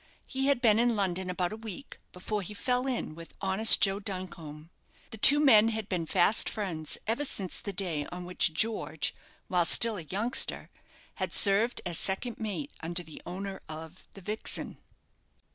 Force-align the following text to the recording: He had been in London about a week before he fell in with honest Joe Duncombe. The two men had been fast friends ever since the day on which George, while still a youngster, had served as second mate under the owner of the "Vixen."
He 0.25 0.47
had 0.47 0.61
been 0.61 0.79
in 0.79 0.95
London 0.95 1.29
about 1.29 1.53
a 1.53 1.55
week 1.55 1.97
before 2.11 2.41
he 2.41 2.55
fell 2.55 2.87
in 2.87 3.13
with 3.13 3.35
honest 3.39 3.81
Joe 3.81 3.99
Duncombe. 3.99 4.71
The 5.11 5.19
two 5.19 5.39
men 5.39 5.67
had 5.67 5.87
been 5.87 6.07
fast 6.07 6.49
friends 6.49 6.97
ever 7.05 7.23
since 7.23 7.59
the 7.59 7.71
day 7.71 8.07
on 8.07 8.25
which 8.25 8.51
George, 8.51 9.13
while 9.47 9.63
still 9.63 9.97
a 9.97 10.01
youngster, 10.01 10.71
had 11.17 11.31
served 11.33 11.81
as 11.85 11.99
second 11.99 12.39
mate 12.39 12.73
under 12.79 13.03
the 13.03 13.21
owner 13.27 13.61
of 13.69 14.07
the 14.15 14.21
"Vixen." 14.21 14.79